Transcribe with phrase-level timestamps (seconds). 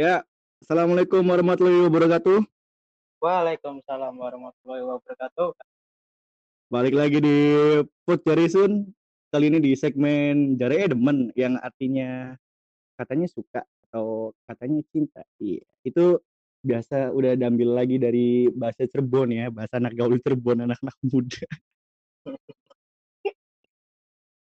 [0.00, 0.24] Ya,
[0.64, 2.40] Assalamualaikum warahmatullahi wabarakatuh.
[3.20, 5.52] Waalaikumsalam warahmatullahi wabarakatuh.
[6.72, 7.36] Balik lagi di
[8.08, 8.88] Food Jarisun.
[9.28, 12.32] Kali ini di segmen Jare Demen yang artinya
[12.96, 13.60] katanya suka
[13.92, 15.20] atau katanya cinta.
[15.36, 16.16] Iya, itu
[16.64, 21.44] biasa udah diambil lagi dari bahasa Cirebon ya, bahasa anak gaul Cirebon, anak-anak muda.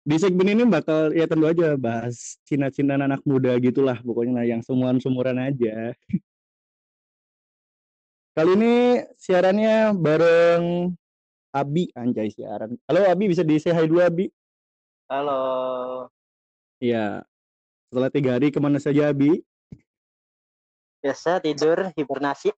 [0.08, 4.64] Di segmen ini bakal ya tentu aja bahas cinta-cinta anak muda gitulah pokoknya nah, yang
[4.64, 5.92] semuan-sumuran aja.
[8.32, 10.96] Kali ini siarannya bareng
[11.52, 12.80] Abi anjay siaran.
[12.88, 14.32] Halo Abi bisa di say hi dulu Abi?
[15.12, 15.42] Halo.
[16.80, 17.28] Iya.
[17.92, 19.44] Setelah tiga hari ke mana saja Abi?
[21.04, 22.56] Biasa tidur hibernasi.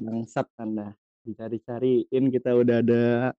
[0.00, 0.96] Bangsat anda.
[1.28, 3.36] Dicari-cariin kita udah ada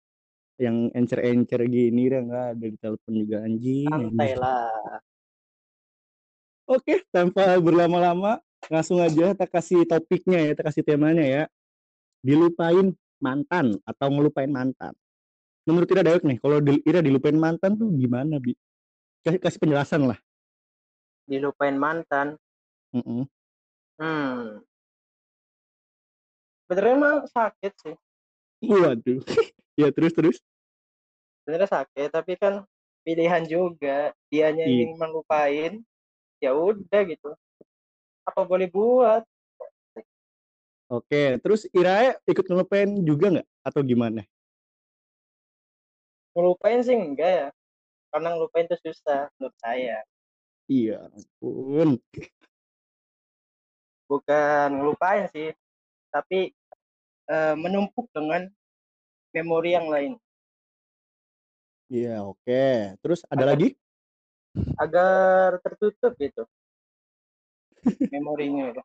[0.58, 3.88] yang encer-encer gini udah nggak ada di telepon juga anjing.
[3.88, 4.42] Santai anjing.
[4.42, 5.00] lah.
[6.68, 11.44] Oke, tanpa berlama-lama langsung aja kita kasih topiknya ya, kita kasih temanya ya.
[12.20, 12.92] Dilupain
[13.24, 14.92] mantan atau ngelupain mantan.
[15.64, 18.52] Menurut Ira Dayok nih, kalau di- Ira dilupain mantan tuh gimana, Bi?
[19.24, 20.20] Kasih, kasih penjelasan lah.
[21.28, 22.36] Dilupain mantan.
[22.92, 23.28] Mm-mm.
[24.00, 24.64] Hmm.
[26.68, 27.96] Sebenarnya emang sakit sih.
[28.64, 29.24] Waduh.
[29.78, 30.38] ya terus terus.
[31.46, 32.66] Sebenarnya sakit, tapi kan
[33.06, 34.12] pilihan juga.
[34.28, 34.84] Dianya Iya.
[34.84, 35.72] ingin melupain,
[36.44, 37.32] ya udah gitu.
[38.28, 39.24] Apa boleh buat?
[40.88, 44.24] Oke, terus Ira ikut ngelupain juga nggak atau gimana?
[46.32, 47.48] Ngelupain sih enggak ya.
[48.08, 50.00] Karena ngelupain itu susah menurut saya.
[50.68, 52.00] Iya, ampun.
[54.08, 55.52] Bukan ngelupain sih,
[56.12, 56.56] tapi
[57.28, 58.48] eh, menumpuk dengan
[59.42, 60.14] memori yang lain.
[61.88, 62.98] Iya, oke.
[63.00, 63.70] Terus ada Agar- lagi?
[64.58, 66.44] agar tertutup gitu
[68.10, 68.84] memorinya gitu.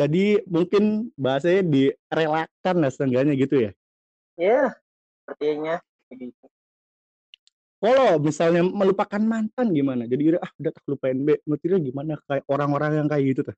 [0.00, 3.70] Jadi mungkin bahasanya direlakan lah setengahnya gitu ya.
[4.40, 4.72] ya
[5.20, 6.48] sepertinya begitu
[7.80, 10.08] Kalau misalnya melupakan mantan gimana?
[10.08, 11.36] Jadi ah udah tak lupain B.
[11.44, 13.56] Menurut Ira gimana kayak orang-orang yang kayak gitu tuh?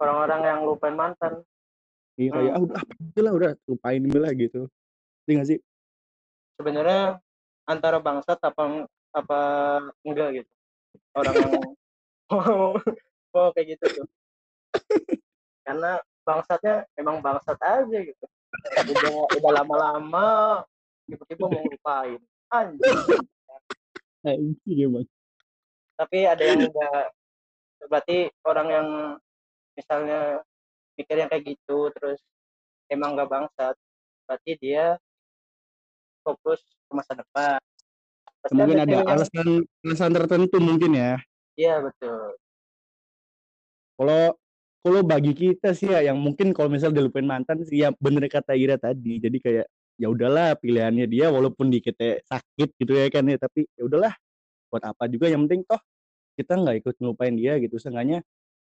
[0.00, 1.44] orang-orang yang lupain mantan
[2.20, 2.56] Iya kayak Hmm.
[2.56, 4.60] ah udah apa lah udah lupain lah gitu.
[5.24, 5.58] Iya nggak sih?
[6.62, 7.18] sebenarnya
[7.66, 9.40] antara bangsat apa apa
[10.06, 10.52] enggak gitu
[11.18, 11.52] orang yang
[12.30, 12.78] mau
[13.34, 14.06] mau kayak gitu tuh
[15.66, 18.24] karena bangsatnya emang bangsat aja gitu
[18.78, 20.26] udah udah lama-lama
[21.10, 22.20] tiba-tiba mau lupain
[22.52, 23.26] anjing
[24.22, 25.06] Anjing emang.
[25.98, 27.04] tapi ada yang enggak
[27.90, 28.88] berarti orang yang
[29.74, 30.46] misalnya
[31.02, 32.22] mikir yang kayak gitu terus
[32.86, 33.74] emang nggak bangsat.
[34.24, 34.96] Berarti dia
[36.22, 37.58] fokus ke masa depan.
[38.42, 39.48] Pasti Mungkin ada yang- alasan
[39.82, 41.18] alasan tertentu mungkin ya.
[41.54, 42.38] iya betul.
[43.98, 44.22] Kalau
[44.82, 48.56] kalau bagi kita sih ya yang mungkin kalau misal dilupain mantan sih ya bener kata
[48.56, 49.20] Ira tadi.
[49.20, 49.66] Jadi kayak
[50.00, 51.94] ya udahlah pilihannya dia walaupun dikit
[52.26, 54.14] sakit gitu ya kan ya tapi ya udahlah.
[54.72, 55.78] Buat apa juga yang penting toh
[56.34, 57.76] kita nggak ikut ngelupain dia gitu.
[57.78, 58.24] Seenggaknya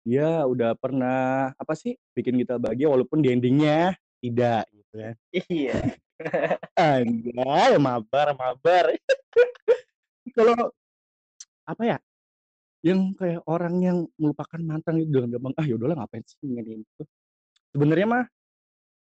[0.09, 3.93] dia udah pernah apa sih bikin kita bahagia walaupun di endingnya
[4.25, 5.77] tidak gitu kan iya.
[6.79, 8.97] Anjay mabar mabar.
[10.37, 10.73] Kalau
[11.69, 11.99] apa ya
[12.81, 17.03] yang kayak orang yang melupakan mantan itu dengan gampang ah yaudahlah ngapain sih ngene itu
[17.75, 18.25] sebenarnya mah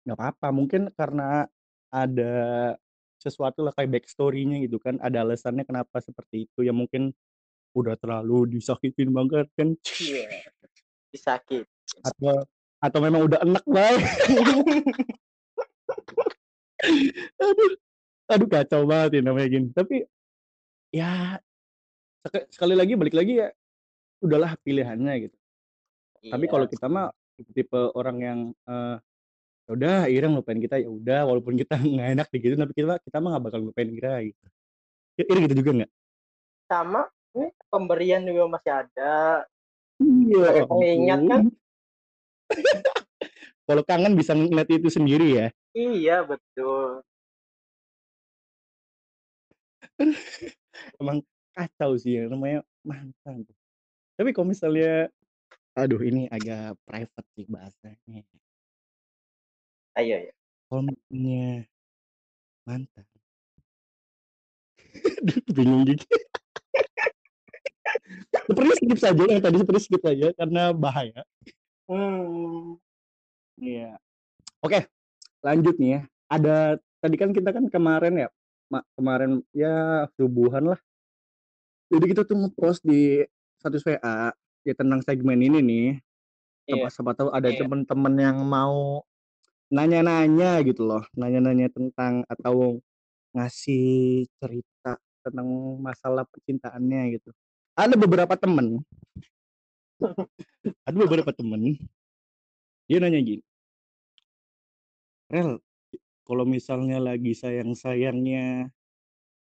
[0.07, 0.49] nggak apa-apa.
[0.55, 1.45] Mungkin karena
[1.93, 2.35] ada
[3.21, 6.65] sesuatu lah kayak backstory-nya gitu kan ada alasannya kenapa seperti itu.
[6.65, 7.13] Ya mungkin
[7.77, 9.77] udah terlalu disakitin banget kan.
[10.01, 10.57] Iya
[11.17, 11.65] disakit
[12.05, 12.45] atau
[12.77, 14.05] atau memang udah enak banget
[17.41, 17.73] aduh
[18.27, 19.69] aduh kacau banget ya namanya gini.
[19.73, 19.97] Tapi
[20.93, 21.41] ya
[22.27, 23.49] sek- sekali lagi balik lagi ya
[24.21, 25.37] udahlah pilihannya gitu.
[26.27, 26.53] Tapi Iya.
[26.53, 27.07] kalau kita mah
[27.55, 28.97] tipe orang yang eh
[29.67, 33.17] "Ya udah Ira ngelupain kita ya udah walaupun kita nggak enak gitu tapi kita kita
[33.19, 34.45] mah nggak bakal ngelupain Ira gitu.
[35.23, 35.91] Ira gitu juga nggak?
[36.67, 37.03] Sama
[37.39, 39.13] ini pemberian juga masih ada
[40.01, 41.43] iya Pakai pengingat kan?
[43.67, 47.03] kalau kangen bisa ngeliat itu sendiri ya iya betul
[51.01, 51.25] emang
[51.57, 53.49] kacau sih yang namanya mantan.
[54.17, 55.09] Tapi kalau misalnya,
[55.77, 58.25] aduh ini agak private sih bahasanya.
[59.97, 60.35] ayo ya
[60.69, 61.65] Kalau misalnya
[62.69, 63.05] mantan,
[65.57, 66.05] bingung gitu.
[68.47, 71.23] Seperti skip saja yang tadi seperti skip saja karena bahaya.
[71.87, 72.77] hmm
[73.57, 73.97] Iya.
[74.61, 74.85] Oke,
[75.41, 76.01] lanjut nih ya.
[76.29, 76.57] Ada
[77.01, 78.29] tadi kan kita kan kemarin ya,
[78.69, 80.81] ma- kemarin ya subuhan lah.
[81.89, 83.25] Jadi kita tuh ngepost di
[83.57, 85.89] status WA ya tentang segmen ini nih.
[86.69, 86.85] Iya.
[86.85, 87.65] Siapa siapa tahu ada Iya.
[87.65, 89.07] temen-temen yang mau
[89.67, 92.79] nanya-nanya gitu loh, nanya-nanya tentang atau
[93.33, 95.47] ngasih cerita tentang
[95.81, 97.31] masalah percintaannya gitu.
[97.77, 98.81] Ada beberapa temen
[100.89, 101.77] ada beberapa temen,
[102.85, 103.45] dia nanya gini
[105.33, 105.57] "Rel,
[106.29, 108.69] kalau misalnya lagi sayang-sayangnya,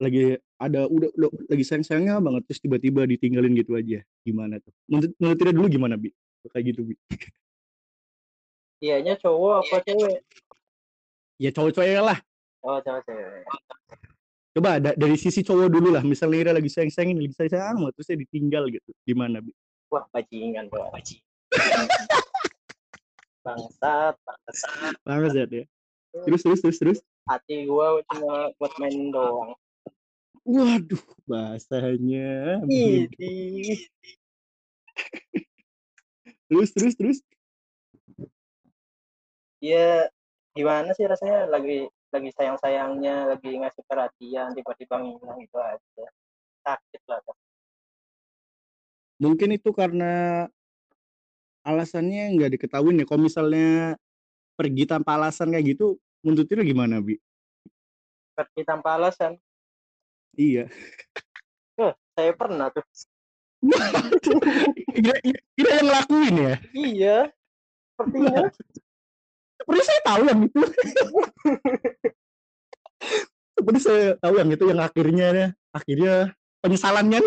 [0.00, 5.12] lagi ada udah udah lagi sayang-sayangnya banget terus tiba-tiba ditinggalin gitu aja, gimana tuh?" Menurut
[5.20, 6.08] menurut Tira dulu gimana, Bi,
[6.48, 6.94] kayak gitu, Bi?
[8.80, 10.20] Iyanya cowok apa cewek?
[11.36, 12.18] Ya cowok-cowoknya lah.
[12.64, 13.44] Oh, cewek-cewek.
[14.56, 18.08] Coba da dari sisi cowok dulu lah, misalnya Ira lagi sayang-sayangnya, lagi sayang-sayang banget terus
[18.08, 19.52] dia ditinggal gitu, gimana, Bi?
[19.92, 20.80] Wah, bajingan tuh.
[23.44, 24.96] Bangsat, bangsat.
[25.04, 25.68] Bangsat ya.
[26.24, 27.04] Terus terus terus terus?
[27.28, 29.52] Hati gua cuma buat main doang.
[30.48, 32.64] Waduh, bahasanya.
[36.46, 37.18] Terus terus terus?
[39.58, 40.06] Ya,
[40.54, 46.06] gimana sih rasanya lagi lagi sayang-sayangnya, lagi ngasih perhatian, tiba-tiba ngilang gitu aja.
[46.62, 47.20] Sakit lah.
[47.22, 47.36] Kak.
[49.16, 50.44] Mungkin itu karena
[51.66, 53.98] alasannya nggak diketahuin ya, kalau misalnya
[54.54, 57.18] pergi tanpa alasan kayak gitu, menurut Tira gimana, Bi?
[58.36, 59.40] Pergi tanpa alasan.
[60.36, 60.68] Iya.
[61.80, 62.84] Eh, saya pernah tuh.
[64.96, 66.54] Kira kira Ira yang ngelakuin ya?
[66.76, 67.18] Iya.
[67.96, 68.48] Sepertinya.
[69.66, 70.62] Seperti saya tahu yang itu.
[73.58, 75.28] Seperti saya tahu yang itu yang akhirnya
[75.74, 76.14] akhirnya
[76.62, 77.20] penyesalannya.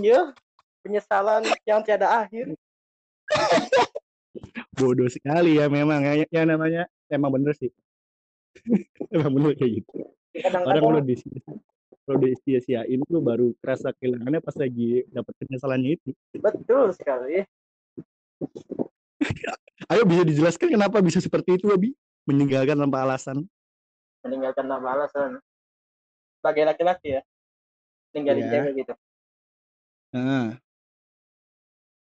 [0.00, 0.32] iya.
[0.80, 2.56] Penyesalan yang tiada akhir.
[4.80, 7.68] Bodoh sekali ya memang ya, ya namanya emang bener sih.
[9.14, 10.08] emang bener kayak gitu.
[10.64, 11.14] Orang kalau di
[12.08, 16.10] kalau disia-siain tuh baru kerasa kehilangannya pas lagi dapat penyesalannya itu.
[16.40, 17.44] betul sekali.
[19.90, 21.94] Ayo bisa dijelaskan kenapa bisa seperti itu, Abi?
[22.28, 23.42] Meninggalkan tanpa alasan.
[24.22, 25.30] Meninggalkan tanpa alasan.
[26.38, 27.22] Sebagai laki-laki ya.
[28.14, 28.52] Ninggalin Iya.
[28.52, 28.94] cewek gitu.
[30.12, 30.60] Nah,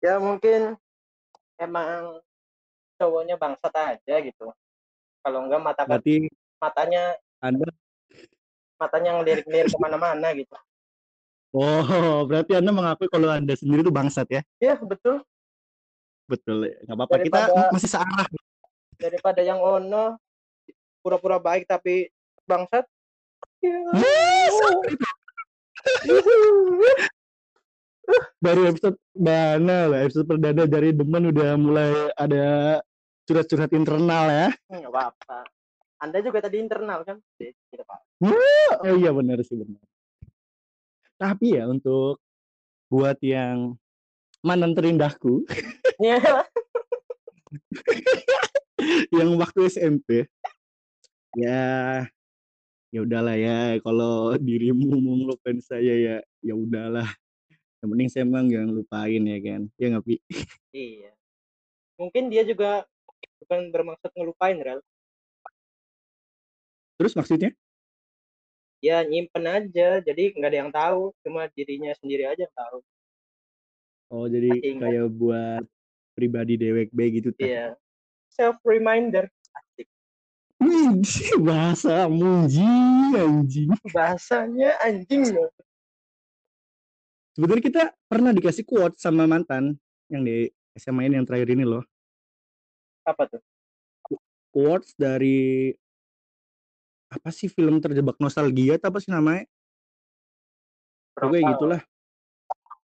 [0.02, 0.74] Ya mungkin
[1.62, 2.26] emang
[2.98, 4.50] cowoknya bangsat aja gitu.
[5.22, 6.26] Kalau enggak mata berarti
[6.58, 7.70] matanya Anda
[8.82, 10.58] matanya ngelirik-lirik ke mana-mana gitu.
[11.54, 14.42] oh, berarti Anda mengakui kalau Anda sendiri tuh bangsat ya?
[14.58, 15.22] Iya betul.
[16.32, 16.72] Betul.
[16.72, 16.78] ya.
[16.88, 17.16] Nggak apa-apa.
[17.28, 17.40] Kita
[17.76, 18.28] masih searah.
[18.96, 20.16] Daripada yang ono
[21.04, 22.08] pura-pura baik tapi
[22.48, 22.86] bangsat.
[23.60, 23.78] Ya.
[28.42, 32.80] Baru episode mana lah, episode perdana dari Demen udah mulai ada
[33.26, 34.48] curhat-curhat internal ya.
[34.70, 35.40] Enggak apa-apa.
[36.02, 37.22] Anda juga tadi internal kan?
[37.38, 37.98] Tidak apa.
[38.82, 39.82] Oh iya benar sih benar.
[41.22, 42.18] Tapi ya untuk
[42.90, 43.78] buat yang
[44.42, 45.46] mantan terindahku.
[46.02, 46.18] Ya,
[49.18, 50.26] yang waktu SMP
[51.38, 51.62] ya
[52.92, 53.80] ya udahlah ya.
[53.80, 57.08] Kalau dirimu mau ngelupain saya ya ya udahlah.
[57.82, 59.62] Yang penting saya emang gak ngelupain ya kan.
[59.80, 60.16] Ya nggak Pi?
[60.74, 61.12] iya.
[61.98, 62.86] Mungkin dia juga
[63.42, 64.82] bukan bermaksud ngelupain, Rel.
[66.98, 67.50] terus maksudnya?
[68.78, 72.86] Ya nyimpen aja, jadi nggak ada yang tahu, cuma dirinya sendiri aja yang tahu.
[74.12, 74.82] Oh jadi ingat.
[74.84, 75.64] kayak buat
[76.12, 77.74] pribadi dewek B gitu Iya.
[78.28, 79.28] Self reminder.
[79.52, 79.88] Asik.
[80.60, 80.94] Wih,
[81.42, 85.50] bahasa anjing anjing Bahasanya anjing loh.
[87.32, 89.74] sebetulnya kita pernah dikasih quote sama mantan
[90.08, 91.82] yang di SMA ini yang terakhir ini loh
[93.04, 93.42] Apa tuh?
[94.52, 95.72] quotes dari
[97.08, 99.48] apa sih film terjebak nostalgia atau apa sih namanya
[101.12, 101.52] pokoknya Profile.
[101.56, 101.82] gitulah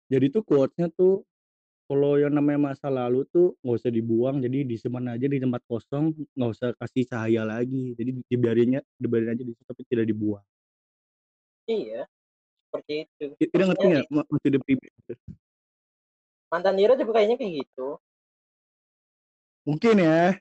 [0.07, 1.23] jadi tuh quotesnya tuh
[1.87, 6.15] kalau yang namanya masa lalu tuh nggak usah dibuang jadi disimpan aja di tempat kosong
[6.35, 10.43] nggak usah kasih cahaya lagi jadi dibiarinnya dibiarin aja di situ tapi tidak dibuang
[11.67, 12.07] Iya.
[12.71, 13.25] Seperti itu.
[13.43, 15.15] tidak ngerti nggak mak- maksudnya pribadi itu?
[16.47, 17.89] Mantan Dira juga kayaknya kayak gitu.
[19.67, 20.39] mungkin ya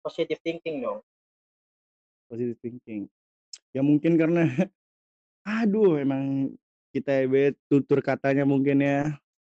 [0.00, 1.00] Positive thinking dong.
[2.24, 3.12] positive thinking
[3.76, 4.48] ya mungkin karena
[5.44, 6.56] aduh emang
[6.94, 9.10] kita bet tutur katanya mungkin ya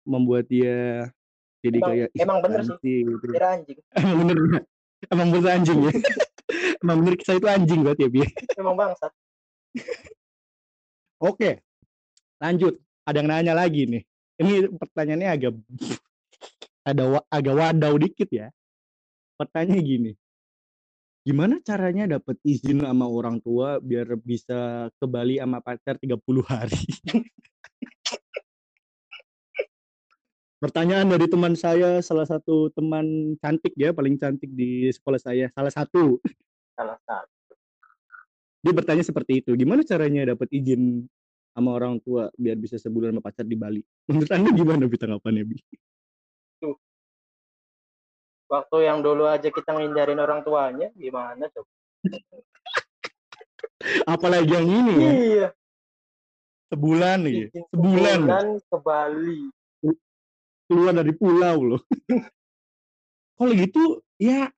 [0.07, 1.11] membuat dia
[1.59, 2.77] jadi Emang- kayak "Ih, emang bener apaan sih.
[2.79, 3.25] sih?" gitu.
[3.27, 3.77] Dira anjing.
[3.99, 4.37] emang bener
[5.11, 5.91] emang bener anjing ya
[6.81, 8.19] emang bener saya itu anjing berarti ya Bi
[8.55, 9.11] Emang bangsat.
[11.21, 11.49] oke
[12.39, 12.73] lanjut
[13.03, 14.03] ada yang nanya lagi nih
[14.35, 15.53] ini pertanyaannya agak
[16.83, 18.47] ada wa- agak wadaw dikit ya
[19.35, 20.11] pertanyaannya gini
[21.25, 26.86] gimana caranya dapat izin sama orang tua biar bisa ke Bali sama pacar 30 hari
[30.55, 35.70] Pertanyaan dari teman saya, salah satu teman cantik ya, paling cantik di sekolah saya, salah
[35.70, 36.17] satu.
[36.74, 37.53] Salah satu.
[38.65, 41.05] Dia bertanya seperti itu, "Gimana caranya dapat izin
[41.53, 45.44] sama orang tua biar bisa sebulan sama pacar di Bali?" Menurut Anda gimana Bi tanggapannya,
[45.46, 45.58] Bi?
[48.45, 51.71] Waktu yang dulu aja kita ngindarin orang tuanya, gimana coba?
[54.13, 55.11] Apalagi yang ini ya.
[55.11, 55.47] Iya.
[56.69, 58.19] Sebulan nih, sebulan.
[58.25, 59.41] sebulan ke Bali.
[60.65, 61.81] Keluar dari pulau loh.
[63.37, 64.49] Kalau gitu ya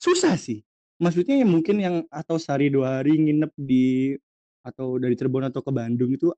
[0.00, 0.64] susah sih.
[0.98, 4.16] Maksudnya ya mungkin yang atau sehari dua hari nginep di
[4.64, 6.32] atau dari Cirebon atau ke Bandung itu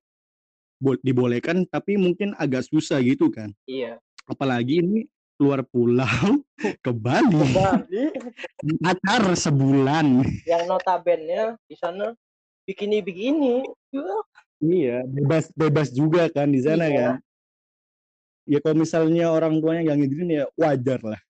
[0.81, 3.55] bo dibolehkan tapi mungkin agak susah gitu kan.
[3.65, 4.03] Iya.
[4.29, 5.07] Apalagi ini
[5.41, 6.45] keluar pulau
[6.85, 7.33] ke Bali.
[7.33, 8.05] Ke Bali
[8.85, 10.21] Pacar sebulan.
[10.45, 12.13] yang notabene di sana
[12.69, 13.65] bikini-bikini.
[13.89, 14.05] Ya,
[14.61, 17.01] Iya, bebas bebas juga kan di sana Iya.
[17.01, 17.13] kan.
[18.45, 21.21] Ya kalau misalnya orang tuanya nggak ngizinin ya wajar lah.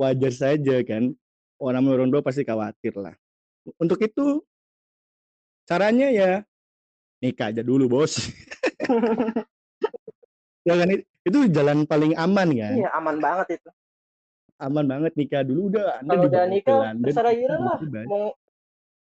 [0.00, 1.12] Wajar saja kan.
[1.60, 3.12] Orang orang tua pasti khawatir lah.
[3.76, 4.40] Untuk itu
[5.68, 6.30] caranya ya
[7.20, 8.16] nikah aja dulu bos.
[10.66, 10.88] ya kan
[11.26, 12.74] itu jalan paling aman kan.
[12.78, 13.70] Iya, aman banget itu.
[14.56, 17.78] Aman banget nikah dulu udah Anda Kalau udah nikah, terserah Ira lah.
[18.08, 18.32] Mau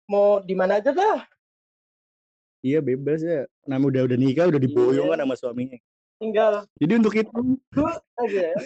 [0.09, 1.23] mau di mana aja dah.
[2.65, 3.45] Iya bebas ya.
[3.69, 5.13] Nama udah udah nikah udah diboyong Iya.
[5.13, 5.77] kan sama suaminya.
[6.17, 7.41] Tinggal Jadi untuk itu
[8.17, 8.57] aja ya.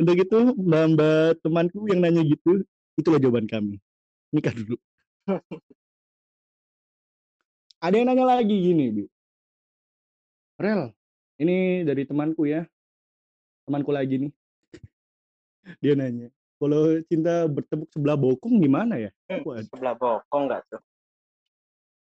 [0.00, 2.62] Untuk itu mbak-mbak temanku yang nanya gitu,
[2.96, 3.82] itulah jawaban kami.
[4.30, 4.78] Nikah dulu.
[7.84, 9.04] Ada yang nanya lagi gini, Bi.
[10.60, 10.92] Rel,
[11.40, 12.68] ini dari temanku ya.
[13.64, 14.32] Temanku lagi nih.
[15.80, 19.10] Dia nanya, kalau cinta bertepuk sebelah bokong gimana ya?
[19.28, 20.82] Hmm, sebelah bokong nggak tuh?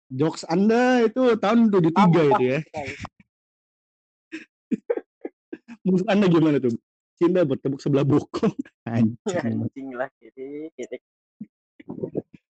[0.08, 2.60] jokes Anda itu tahun 73 itu ya.
[5.84, 6.80] Menurut Anda gimana tuh?
[7.18, 8.56] Cinta bertepuk sebelah bokong.
[8.88, 9.68] Anjing.
[9.68, 10.44] Anjing lah gitu.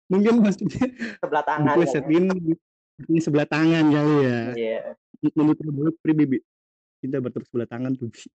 [0.09, 0.89] Mungkin maksudnya
[1.21, 1.65] Sebelah tangan.
[1.65, 1.73] kan ya.
[1.77, 2.25] diplesetin
[3.09, 4.41] ini sebelah tangan kali ya.
[4.53, 4.81] Iya.
[5.35, 6.39] menurut menurut Pri Bibi
[6.99, 8.27] cinta bertepuk sebelah tangan tuh Bi.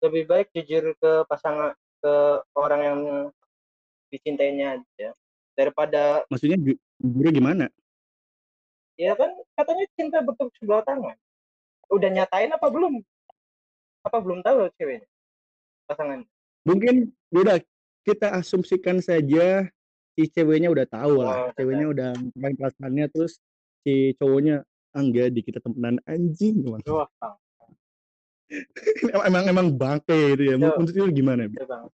[0.00, 2.14] Lebih baik jujur ke pasangan ke
[2.56, 3.00] orang yang
[4.08, 5.12] dicintainya aja
[5.54, 7.66] daripada maksudnya ju- jujurnya gimana
[8.96, 11.16] ya kan katanya cinta bertepuk sebelah tangan.
[11.88, 13.00] Udah nyatain apa belum?
[14.04, 15.08] Apa belum tahu ceweknya?
[15.88, 16.22] Pasangan.
[16.62, 17.58] mungkin udah
[18.04, 19.66] kita asumsikan saja
[20.14, 23.40] si ceweknya udah tahu Oh, lah udah ceweknya udah main perasaannya terus
[23.82, 24.62] si cowoknya
[24.94, 27.36] enggak di kita temenan anjing emang Bang.
[29.22, 30.74] emang emang, bangke gitu ya Yo.
[30.74, 31.92] menurut itu gimana banget.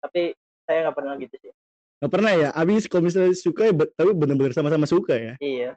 [0.00, 0.22] Tapi
[0.64, 1.52] saya nggak pernah gitu sih.
[2.00, 5.76] nggak pernah ya abis kalau misalnya suka ya tapi bener-bener sama-sama suka ya Iya.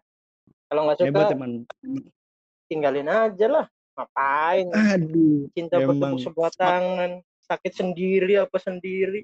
[0.67, 1.51] Kalau nggak suka, hebat emang
[2.67, 3.65] tinggalin aja lah.
[3.95, 4.67] Ngapain?
[4.71, 5.99] aduh Cinta emang.
[5.99, 7.11] bertepuk sebelah tangan.
[7.47, 9.23] Sakit sendiri apa sendiri.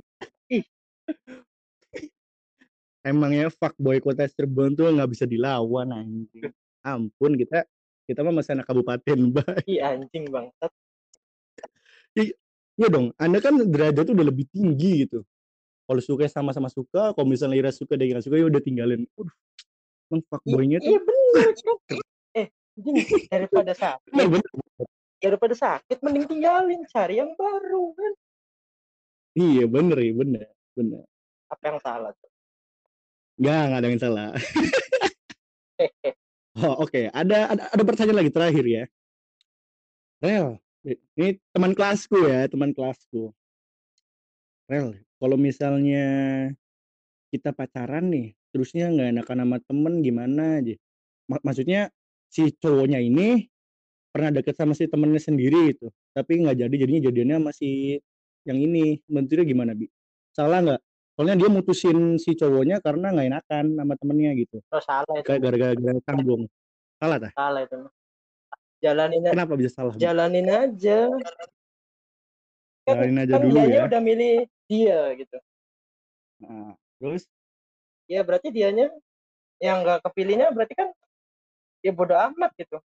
[3.04, 6.48] emangnya fuckboy kota Cirebon tuh nggak bisa dilawan anjing
[6.84, 7.64] ampun kita
[8.04, 9.64] kita mah masih anak kabupaten Mbak.
[9.64, 10.72] Ih anjing bangsat.
[12.74, 15.22] Iya dong, Anda kan derajat tuh udah lebih tinggi gitu.
[15.86, 19.06] Kalau suka sama-sama suka, kalau misalnya Ira suka dia nggak suka ya udah tinggalin.
[19.14, 19.36] Udah,
[20.10, 21.98] emang fuckboynya tuh Iya bener kan.
[22.34, 22.96] Eh, anjing,
[23.30, 24.42] daripada sakit, bener.
[25.22, 28.14] daripada sakit mending tinggalin, cari yang baru kan.
[29.38, 31.04] Iya bener ya bener, bener.
[31.54, 32.30] Apa yang salah tuh?
[33.38, 34.30] Nggak, nggak ada yang salah.
[36.56, 38.84] Oh oke, ada, ada ada pertanyaan lagi terakhir ya.
[40.24, 40.48] Rel,
[41.18, 43.34] ini teman kelasku ya, teman kelasku.
[44.70, 44.88] Rel,
[45.20, 46.04] kalau misalnya
[47.34, 50.76] kita pacaran nih, terusnya nggak enakan sama temen gimana aja?
[51.30, 51.90] Ma- maksudnya
[52.30, 53.50] si cowoknya ini
[54.14, 57.98] pernah deket sama si temennya sendiri gitu, tapi nggak jadi jadinya jadiannya sama si
[58.48, 59.02] yang ini.
[59.10, 59.88] Menurutnya gimana bi?
[60.36, 60.82] Salah nggak?
[61.14, 64.58] Soalnya dia mutusin si cowoknya karena nggak enakan sama temennya gitu.
[64.74, 65.26] Oh, salah itu.
[65.30, 66.44] Kayak gara-gara gara canggung.
[66.98, 67.32] Salah tak?
[67.38, 67.78] Salah itu.
[68.82, 69.94] Jalanin a- Kenapa bisa salah?
[69.96, 71.00] Jalanin aja.
[72.84, 73.82] Jalanin aja kan dulu ya.
[73.88, 74.36] udah milih
[74.68, 75.38] dia gitu.
[76.44, 77.24] Nah, terus
[78.04, 78.92] Ya berarti dianya
[79.64, 80.92] yang nggak kepilihnya berarti kan
[81.80, 82.78] ya bodo amat gitu.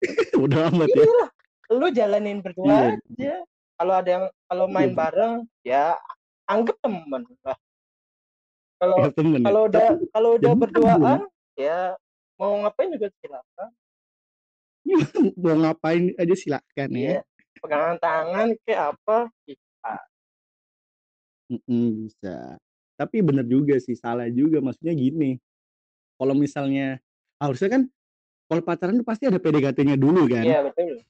[0.46, 1.04] udah amat ya.
[1.04, 1.24] Iya,
[1.76, 2.96] lu jalanin berdua Iya.
[2.96, 3.34] aja.
[3.76, 4.96] Kalau ada yang kalau main Iya.
[4.96, 5.86] bareng ya
[6.46, 7.58] anggap temen lah.
[8.76, 9.46] Kalau Ya, temen ya.
[9.48, 11.20] kalau udah Tapi kalau udah bukan berduaan
[11.56, 11.80] ya
[12.36, 13.70] mau ngapain juga silakan.
[15.40, 17.10] mau ngapain aja silakan ya.
[17.18, 17.22] Iya.
[17.58, 19.18] Pegangan tangan kayak apa?
[19.48, 19.92] Bisa.
[21.50, 22.36] Mm-mm, bisa.
[22.96, 24.60] Tapi bener juga sih, salah juga.
[24.60, 25.40] Maksudnya gini,
[26.20, 27.00] kalau misalnya
[27.40, 27.82] harusnya kan
[28.46, 30.46] Kalau pacaran pasti ada PDKT-nya dulu kan?
[30.46, 31.02] Iya, betul.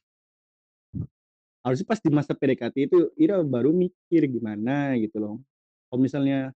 [1.67, 5.35] Harusnya pas di masa PDKT itu Ira baru mikir gimana gitu loh.
[5.91, 6.55] Kalau misalnya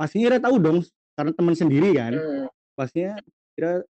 [0.00, 0.78] pastinya Ira tahu dong
[1.12, 2.16] karena teman sendiri kan.
[2.16, 2.48] Hmm.
[2.72, 3.20] Pastinya
[3.60, 3.84] Ira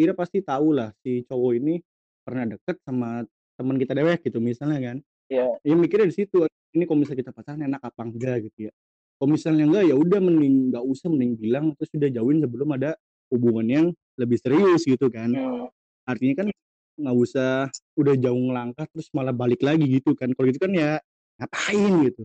[0.00, 1.84] Ira pasti tahu lah si cowok ini
[2.24, 3.28] pernah deket sama
[3.60, 4.96] teman kita dewek gitu misalnya kan.
[5.28, 5.52] Iya.
[5.60, 6.48] Ya mikirnya di situ.
[6.72, 8.72] Ini kalau misalnya kita pacaran enak apa enggak gitu ya.
[9.20, 12.96] Kalau misalnya enggak ya udah mending nggak usah mending bilang terus udah jauhin sebelum ada
[13.28, 13.86] hubungan yang
[14.16, 15.28] lebih serius gitu kan.
[15.28, 15.68] Hmm.
[16.08, 16.48] Artinya kan
[16.96, 20.28] nggak usah udah jauh ngelangkah terus malah balik lagi gitu kan.
[20.32, 21.00] Kalau gitu kan ya
[21.40, 22.22] ngapain gitu.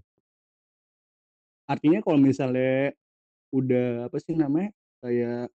[1.68, 2.96] Artinya kalau misalnya
[3.52, 4.72] udah apa sih namanya
[5.04, 5.52] kayak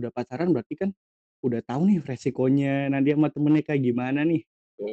[0.00, 0.90] udah pacaran berarti kan
[1.40, 2.88] udah tahu nih resikonya.
[2.92, 4.44] Nanti sama temennya kayak gimana nih?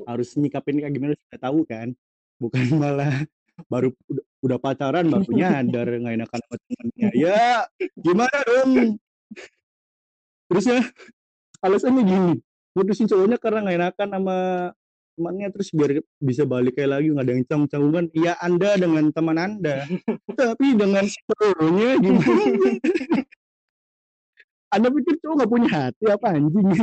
[0.08, 1.92] Harus nyikapin kayak gimana sudah tahu kan?
[2.40, 3.24] Bukan malah
[3.68, 7.10] baru udah, udah pacaran baru nyadar nggak enakan sama temennya.
[7.16, 7.44] Ya
[8.00, 8.72] gimana dong?
[10.48, 10.80] Terus ya
[11.60, 12.34] alasannya gini
[12.78, 14.38] putusin cowoknya karena nggak enakan sama
[15.18, 15.92] temannya terus biar
[16.22, 19.82] bisa balik kayak lagi nggak ada yang canggung-canggungan ya anda dengan teman anda
[20.40, 22.70] tapi dengan cowoknya gimana
[24.78, 26.70] anda pikir cowok nggak punya hati apa anjing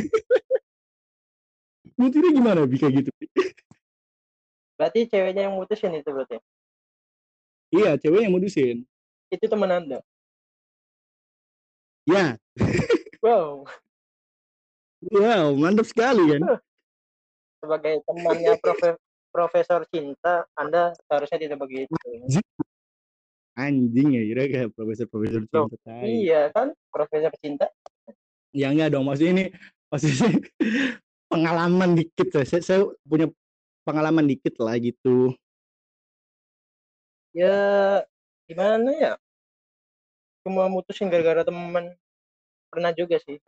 [1.94, 3.10] Mutirnya gimana Bi kayak gitu?
[4.74, 6.42] Berarti ceweknya yang mutusin itu berarti?
[7.70, 8.82] Iya, cewek yang mutusin.
[9.30, 10.02] Itu teman Anda?
[12.10, 12.34] Ya.
[13.22, 13.70] Wow.
[15.12, 16.40] Wow, mantap sekali kan?
[17.60, 18.96] Sebagai temannya profe
[19.34, 21.90] Profesor Cinta, Anda seharusnya tidak begitu.
[23.58, 25.66] Anjing ya, kira kayak Profesor-Profesor Cinta.
[25.66, 27.66] Loh, iya kan, Profesor Cinta.
[28.54, 29.44] Ya enggak dong, maksudnya ini
[29.90, 30.14] pasti
[31.32, 32.46] pengalaman dikit lah.
[32.46, 33.26] Saya, saya punya
[33.82, 35.34] pengalaman dikit lah gitu.
[37.34, 37.58] Ya
[38.46, 39.12] gimana ya?
[40.46, 41.90] Cuma mutusin gara-gara teman.
[42.70, 43.42] Pernah juga sih.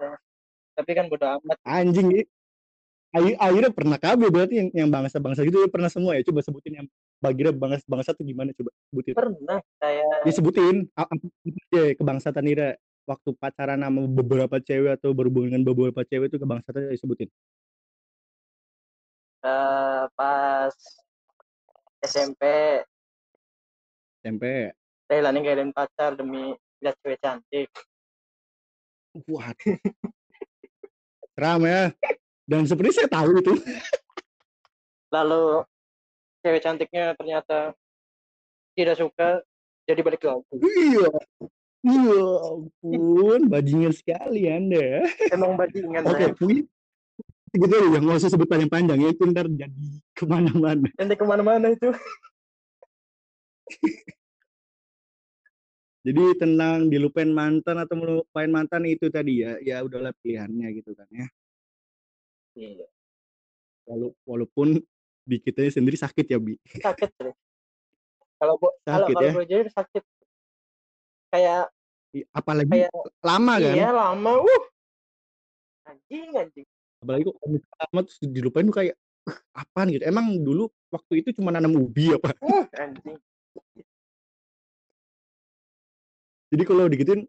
[0.76, 1.56] Tapi kan bodo amat.
[1.64, 2.28] Anjing
[3.16, 6.22] akhirnya pernah kabel berarti yang, yang bangsa-bangsa gitu ya pernah semua ya?
[6.28, 6.86] Coba sebutin yang
[7.16, 9.14] bagira bangsa bangsa tuh gimana coba sebutin.
[9.16, 10.76] Pernah saya disebutin
[11.72, 12.76] ya kebangsaan Ira.
[13.06, 17.30] Waktu pacaran sama beberapa cewek atau berhubungan dengan beberapa cewek itu kebangsaan disebutin
[19.46, 20.74] uh, pas
[22.02, 22.42] SMP
[24.22, 24.44] SMP
[25.06, 26.50] saya lah ninggalin pacar demi
[26.82, 27.70] lihat cewek cantik.
[29.30, 29.54] Wah
[31.36, 31.92] Ram ya.
[32.48, 33.54] Dan seperti saya tahu itu.
[35.12, 35.62] Lalu
[36.46, 37.74] cewek cantiknya ternyata
[38.78, 39.42] tidak suka
[39.82, 41.10] jadi balik lagi iya.
[41.86, 46.66] Iya ampun bajingan sekali anda emang bajingan oke okay,
[47.54, 50.90] gitu ya nggak usah sebut panjang panjang ya itu ntar jadi ke mana-mana.
[50.98, 51.88] Nanti ke mana-mana itu
[56.06, 61.10] jadi tenang dilupain mantan atau melupain mantan itu tadi ya ya udahlah pilihannya gitu kan
[61.10, 61.26] ya.
[62.54, 62.86] Iya
[63.90, 64.78] Wala walaupun
[65.26, 66.54] di kita sendiri sakit ya bi.
[66.78, 67.34] Sakit ya.
[68.38, 68.54] kalau
[68.86, 69.34] kalau ya?
[69.34, 70.02] kalau jadi sakit.
[71.34, 71.74] Kayak
[72.30, 72.92] apalagi kayak,
[73.26, 73.74] lama kan?
[73.74, 74.30] iya lama.
[74.38, 74.64] Uh.
[75.90, 76.66] Anjing anjing.
[77.02, 77.36] Apalagi kok
[77.82, 78.94] lama terus dilupain tuh kayak
[79.58, 80.06] apaan gitu?
[80.06, 83.18] Emang dulu waktu itu cuma nanam ubi apa uh, anjing
[86.56, 87.28] jadi kalau digituin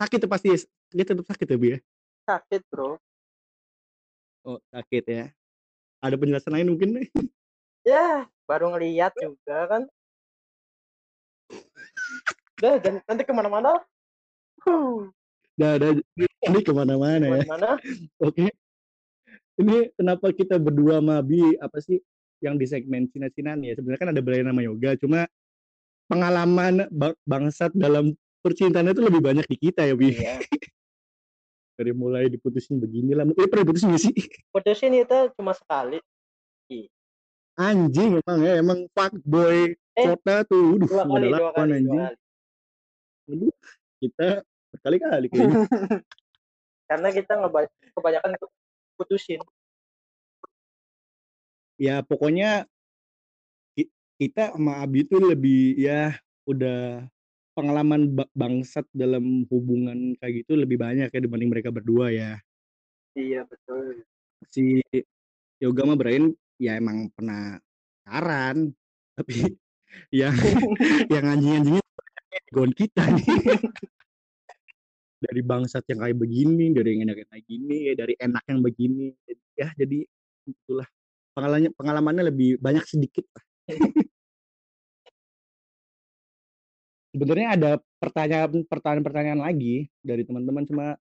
[0.00, 0.48] sakit tuh pasti
[0.88, 1.78] dia tetap sakit ya ya
[2.24, 2.96] sakit bro
[4.48, 5.24] oh sakit ya
[6.00, 7.06] ada penjelasan lain mungkin nih
[7.92, 9.82] ya baru ngeliat juga kan
[12.64, 13.84] udah dan nanti ke mana-mana
[14.64, 15.12] huh.
[15.54, 17.46] Dah, dah, ini ke mana-mana ya.
[17.46, 17.78] Ke mana?
[18.26, 18.50] Oke.
[19.54, 22.02] Ini kenapa kita berdua sama Bi apa sih
[22.42, 23.78] yang di segmen Cina-Cinaan ya?
[23.78, 25.30] Sebenarnya kan ada brand nama yoga, cuma
[26.10, 26.90] pengalaman
[27.22, 30.12] bangsat dalam percintaan itu lebih banyak di kita ya, Bi.
[30.12, 30.44] Iya.
[31.80, 33.24] Dari mulai diputusin begini lah.
[33.24, 34.12] Eh, pernah diputusin gak sih?
[34.54, 35.98] Putusin itu cuma sekali.
[37.54, 40.76] Anjing emang ya, emang fuckboy eh, kota tuh.
[40.76, 42.02] Udah, dua kali, dua kali, anjing.
[42.02, 42.10] Dua
[43.24, 43.48] kali.
[44.04, 44.28] kita
[44.74, 45.64] berkali-kali kayaknya.
[46.90, 47.32] Karena kita
[47.96, 48.30] kebanyakan
[49.00, 49.40] putusin.
[51.80, 52.68] Ya pokoknya
[54.18, 56.14] kita sama Abi itu lebih ya
[56.46, 57.08] udah
[57.54, 62.36] pengalaman bangsat dalam hubungan kayak gitu lebih banyak ya dibanding mereka berdua ya.
[63.14, 64.02] Iya betul.
[64.50, 64.82] Si
[65.62, 67.58] Yoga mah Brain ya emang pernah
[68.04, 68.70] saran
[69.16, 69.46] tapi
[70.10, 70.34] yang
[71.14, 71.84] yang anjing-anjingnya
[72.50, 73.26] gon kita nih
[75.24, 79.14] dari bangsat yang kayak begini dari yang enak kayak gini dari enak yang begini
[79.56, 80.04] ya jadi
[80.44, 80.86] itulah
[81.32, 83.24] pengalamannya pengalamannya lebih banyak sedikit
[87.14, 87.70] sebenarnya ada
[88.02, 90.98] pertanyaan pertanyaan pertanyaan lagi dari teman-teman cuma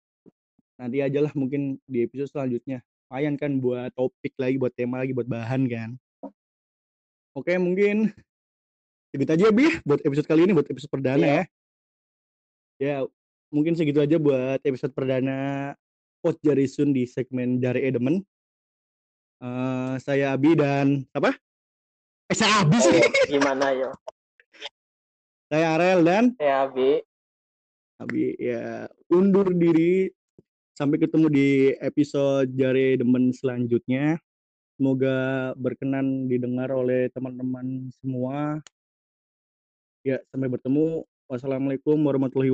[0.79, 2.79] nanti ajalah mungkin di episode selanjutnya.
[3.11, 5.91] Lumayan kan buat topik lagi, buat tema lagi, buat bahan kan.
[7.35, 8.15] Oke, mungkin
[9.11, 11.35] segitu aja Bi buat episode kali ini, buat episode perdana Iya.
[11.35, 11.45] ya.
[12.77, 12.97] Ya,
[13.49, 15.73] mungkin segitu aja buat episode perdana
[16.21, 18.23] Pot Jarisun di segmen Jari Edemen.
[19.41, 21.35] Eh, saya Abi dan apa?
[22.29, 23.01] Eh, saya Abi sih.
[23.01, 23.91] Ayo, gimana yo?
[25.47, 27.07] Saya Arel dan Ya, Abi.
[28.03, 30.11] Abi ya undur diri.
[30.75, 34.19] Sampai ketemu di episode Jari Demen selanjutnya.
[34.77, 38.61] Semoga berkenan didengar oleh teman-teman semua.
[40.05, 41.07] Ya, sampai bertemu.
[41.31, 42.45] Wassalamualaikum warahmatullahi